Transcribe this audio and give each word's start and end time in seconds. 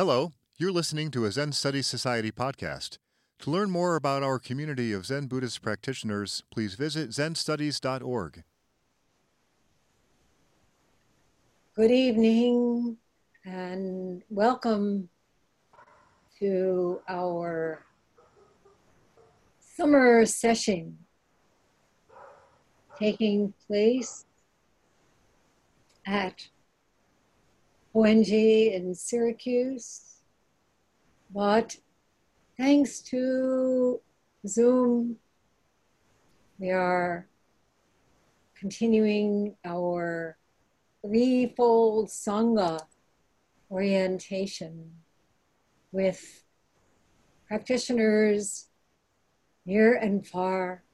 Hello, 0.00 0.32
you're 0.56 0.72
listening 0.72 1.10
to 1.10 1.26
a 1.26 1.30
Zen 1.30 1.52
Studies 1.52 1.86
Society 1.86 2.32
podcast. 2.32 2.96
To 3.40 3.50
learn 3.50 3.70
more 3.70 3.96
about 3.96 4.22
our 4.22 4.38
community 4.38 4.94
of 4.94 5.04
Zen 5.04 5.26
Buddhist 5.26 5.60
practitioners, 5.60 6.42
please 6.50 6.74
visit 6.74 7.10
zenstudies.org. 7.10 8.42
Good 11.76 11.90
evening 11.90 12.96
and 13.44 14.22
welcome 14.30 15.10
to 16.38 17.02
our 17.06 17.84
summer 19.60 20.24
session 20.24 20.96
taking 22.98 23.52
place 23.66 24.24
at 26.06 26.48
Hoen-ji 28.00 28.72
in 28.72 28.94
Syracuse. 28.94 30.22
But 31.34 31.76
thanks 32.56 33.00
to 33.12 34.00
Zoom, 34.46 35.16
we 36.58 36.70
are 36.70 37.28
continuing 38.58 39.54
our 39.66 40.38
threefold 41.02 42.08
Sangha 42.08 42.80
orientation 43.70 44.92
with 45.92 46.42
practitioners 47.48 48.68
near 49.66 49.94
and 49.94 50.26
far, 50.26 50.84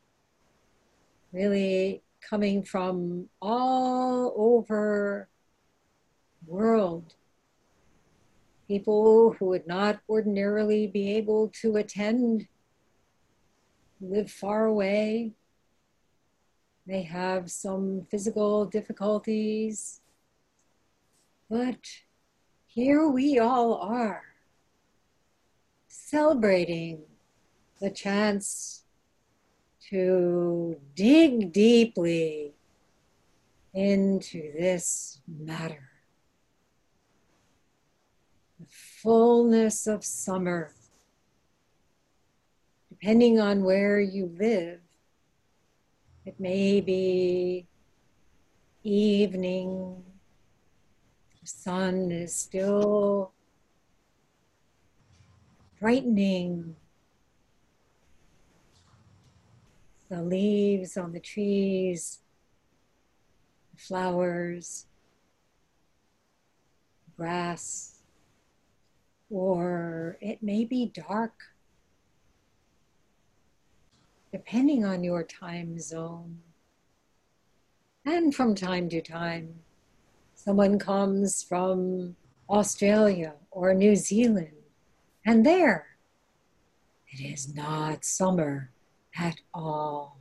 really 1.32 2.02
coming 2.20 2.64
from 2.64 3.28
all 3.40 4.34
over 4.36 5.28
world. 6.46 7.14
People 8.68 9.36
who 9.38 9.46
would 9.46 9.66
not 9.66 10.00
ordinarily 10.08 10.86
be 10.86 11.16
able 11.16 11.48
to 11.60 11.76
attend 11.76 12.48
live 14.00 14.30
far 14.30 14.66
away. 14.66 15.32
They 16.86 17.02
have 17.02 17.50
some 17.50 18.06
physical 18.10 18.64
difficulties. 18.64 20.00
But 21.48 21.78
here 22.66 23.08
we 23.08 23.38
all 23.38 23.74
are, 23.74 24.22
celebrating 25.88 27.02
the 27.80 27.90
chance 27.90 28.84
to 29.90 30.76
dig 30.94 31.52
deeply 31.52 32.54
into 33.74 34.52
this 34.58 35.20
matter 35.28 35.95
fullness 38.68 39.86
of 39.86 40.04
summer. 40.04 40.72
Depending 42.88 43.38
on 43.38 43.62
where 43.62 44.00
you 44.00 44.34
live, 44.38 44.80
it 46.24 46.40
may 46.40 46.80
be 46.80 47.66
evening, 48.82 50.02
the 51.40 51.46
sun 51.46 52.10
is 52.10 52.34
still 52.34 53.32
brightening. 55.78 56.76
The 60.08 60.22
leaves 60.22 60.96
on 60.96 61.12
the 61.12 61.20
trees, 61.20 62.20
the 63.74 63.80
flowers, 63.80 64.86
grass 67.16 67.95
or 69.36 70.16
it 70.22 70.42
may 70.42 70.64
be 70.64 70.86
dark, 70.86 71.34
depending 74.32 74.82
on 74.82 75.04
your 75.04 75.22
time 75.22 75.78
zone. 75.78 76.38
And 78.06 78.34
from 78.34 78.54
time 78.54 78.88
to 78.88 79.02
time, 79.02 79.56
someone 80.34 80.78
comes 80.78 81.42
from 81.42 82.16
Australia 82.48 83.34
or 83.50 83.74
New 83.74 83.94
Zealand, 83.94 84.56
and 85.26 85.44
there 85.44 85.98
it 87.10 87.20
is 87.20 87.54
not 87.54 88.06
summer 88.06 88.70
at 89.18 89.36
all. 89.52 90.16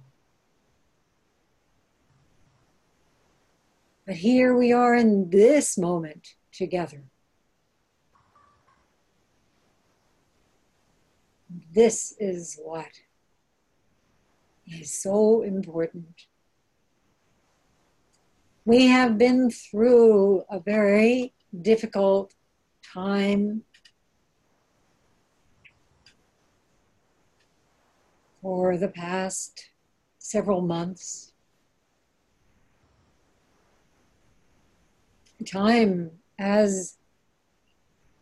But 4.06 4.18
here 4.18 4.53
we 4.53 4.74
are 4.74 4.94
in 4.94 5.30
this 5.30 5.78
moment 5.78 6.36
together. 6.52 7.03
This 11.74 12.14
is 12.20 12.60
what 12.62 12.90
is 14.68 15.02
so 15.02 15.42
important. 15.42 16.26
We 18.66 18.88
have 18.88 19.18
been 19.18 19.52
through 19.52 20.44
a 20.50 20.60
very 20.60 21.34
difficult 21.62 22.34
time 22.94 23.64
for 28.42 28.78
the 28.78 28.90
past 28.90 29.70
several 30.20 30.62
months. 30.62 31.34
Time 35.46 36.12
as 36.38 36.98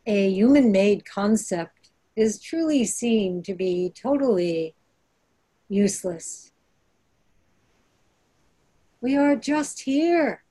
a 0.06 0.30
human 0.30 0.72
made 0.72 1.06
concept 1.06 1.73
is 2.16 2.40
truly 2.40 2.85
seen 2.85 3.41
to 3.44 3.56
be 3.56 3.91
totally 3.96 4.75
useless. 5.68 6.51
We 9.01 9.18
are 9.18 9.35
just 9.35 9.81
here, 9.81 10.44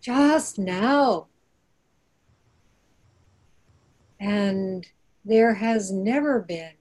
just 0.00 0.58
now. 0.58 1.28
And 4.18 4.86
there 5.24 5.54
has 5.54 5.92
never 5.92 6.40
been 6.40 6.72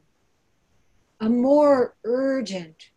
a 1.19 1.29
more 1.29 1.95
urgent, 2.03 2.89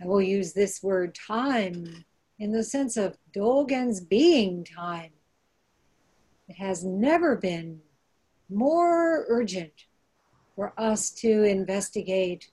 I 0.00 0.06
will 0.06 0.22
use 0.22 0.52
this 0.52 0.82
word 0.82 1.14
time 1.14 2.04
in 2.38 2.52
the 2.52 2.64
sense 2.64 2.96
of 2.96 3.16
Dogen's 3.34 4.00
being 4.00 4.64
time 4.64 5.12
it 6.52 6.62
has 6.62 6.84
never 6.84 7.34
been 7.34 7.80
more 8.50 9.24
urgent 9.28 9.86
for 10.54 10.74
us 10.76 11.08
to 11.08 11.44
investigate 11.44 12.50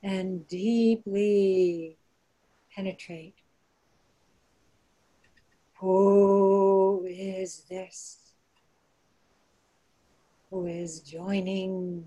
and 0.00 0.46
deeply 0.46 1.96
penetrate. 2.72 3.34
Who 5.80 7.04
is 7.08 7.64
this? 7.68 8.34
Who 10.50 10.66
is 10.66 11.00
joining 11.00 12.04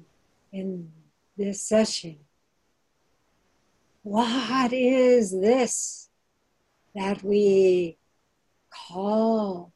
in 0.53 0.89
this 1.37 1.61
session? 1.61 2.17
What 4.03 4.71
is 4.71 5.31
this 5.31 6.09
that 6.95 7.21
we 7.23 7.97
call 8.69 9.73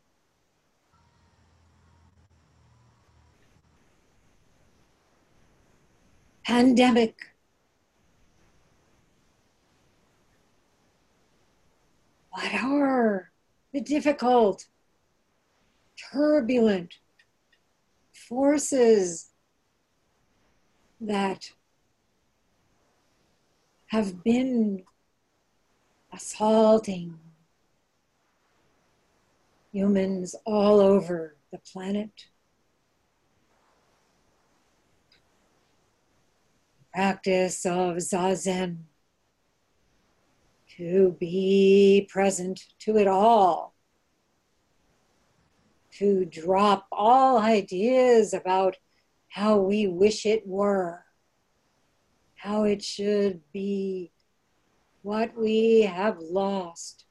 pandemic. 6.46 7.32
What 12.30 12.54
are 12.54 13.32
the 13.74 13.82
difficult, 13.82 14.68
turbulent 16.12 16.94
forces 18.14 19.32
that 21.02 21.52
have 23.88 24.24
been 24.24 24.84
assaulting 26.14 27.20
humans 29.72 30.36
all 30.46 30.80
over 30.80 31.36
the 31.52 31.58
planet? 31.58 32.28
Practice 36.96 37.66
of 37.66 37.98
zazen 37.98 38.78
to 40.78 41.14
be 41.20 42.08
present 42.10 42.68
to 42.80 42.98
it 42.98 43.06
all, 43.06 43.76
to 45.92 46.24
drop 46.24 46.88
all 46.94 47.38
ideas 47.38 48.34
about 48.34 48.78
how 49.28 49.58
we 49.58 49.88
wish 49.88 50.26
it 50.26 50.48
were, 50.48 51.04
how 52.36 52.64
it 52.64 52.82
should 52.82 53.42
be, 53.52 54.10
what 55.02 55.38
we 55.38 55.82
have 55.82 56.18
lost, 56.20 57.04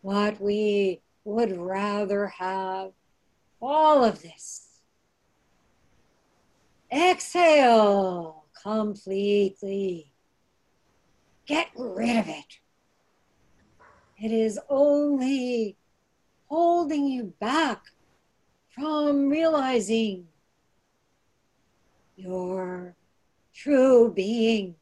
what 0.00 0.40
we 0.40 1.02
would 1.24 1.54
rather 1.58 2.28
have. 2.28 2.92
All 3.60 4.02
of 4.02 4.22
this. 4.22 4.80
Exhale 6.90 8.41
completely. 8.62 10.12
Get 11.46 11.68
rid 11.76 12.16
of 12.16 12.28
it. 12.28 12.58
It 14.18 14.30
is 14.30 14.58
only 14.68 15.76
holding 16.46 17.06
you 17.06 17.34
back 17.40 17.82
from 18.68 19.28
realizing 19.28 20.28
your 22.16 22.94
true 23.54 24.12
being. 24.14 24.76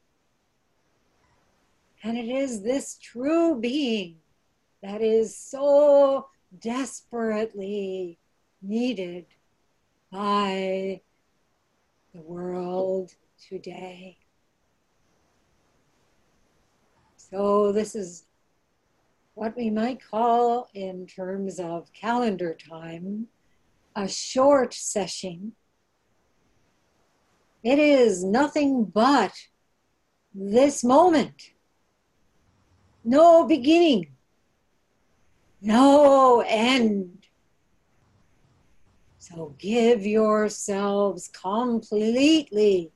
And 2.03 2.19
it 2.19 2.29
is 2.29 2.63
this 2.63 2.99
true 3.01 3.59
being 3.59 4.17
that 4.83 5.01
is 5.01 5.37
so 5.37 6.29
desperately 6.61 8.19
needed 8.63 9.27
by 10.11 11.01
the 12.15 12.21
world 12.23 12.80
today. 13.41 14.19
So, 17.17 17.73
this 17.73 17.95
is 17.95 18.27
what 19.35 19.57
we 19.57 19.71
might 19.71 20.01
call, 20.03 20.69
in 20.75 21.07
terms 21.07 21.59
of 21.59 21.93
calendar 21.93 22.55
time, 22.55 23.29
a 23.97 24.09
short 24.09 24.75
session. 24.75 25.53
It 27.63 27.79
is 27.79 28.25
nothing 28.25 28.85
but 28.85 29.33
this 30.35 30.83
moment. 30.83 31.53
No 33.05 33.47
beginning, 33.47 34.09
no 35.61 36.45
end. 36.47 37.27
So 39.19 39.55
give 39.59 40.05
yourselves 40.05 41.29
completely 41.29 42.93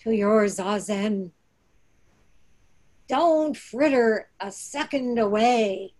to 0.00 0.10
your 0.12 0.44
zazen. 0.46 1.30
Ah 1.30 1.34
Don't 3.08 3.56
fritter 3.56 4.30
a 4.40 4.52
second 4.52 5.18
away. 5.18 5.94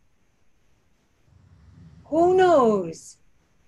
Who 2.07 2.37
knows 2.37 3.19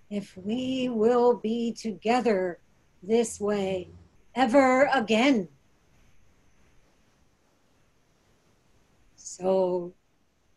if 0.08 0.36
we 0.36 0.88
will 0.88 1.36
be 1.36 1.72
together 1.72 2.58
this 3.02 3.40
way 3.40 3.90
ever 4.34 4.88
again? 4.92 5.48
So 9.16 9.94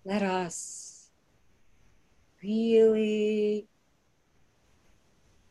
let 0.05 0.21
us 0.21 1.09
really 2.41 3.67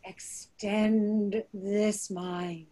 extend 0.04 1.44
this 1.54 2.10
mind 2.10 2.71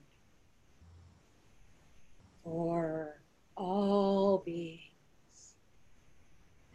for 2.51 3.21
all 3.57 4.43
beings. 4.45 5.55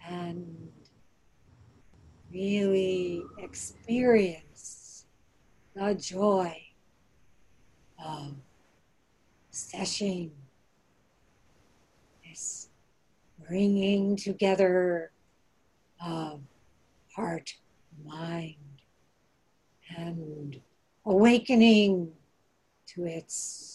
And 0.08 0.72
really 2.32 3.24
experience 3.40 5.06
the 5.76 5.96
joy 5.96 6.56
of 8.06 8.36
session, 9.50 10.32
this 12.24 12.70
bringing 13.46 14.16
together 14.16 15.12
of 16.06 16.40
heart, 17.14 17.54
mind, 18.06 18.56
and 19.98 20.62
awakening 21.06 22.14
to 22.88 23.06
its 23.06 23.75